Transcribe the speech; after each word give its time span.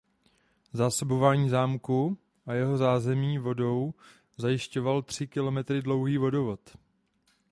Zásobování 0.73 1.49
zámku 1.49 2.17
a 2.45 2.53
jeho 2.53 2.77
zázemí 2.77 3.37
vodou 3.37 3.93
zajišťoval 4.37 5.01
tři 5.01 5.27
kilometry 5.27 5.81
dlouhý 5.81 6.17
vodovod. 6.17 6.75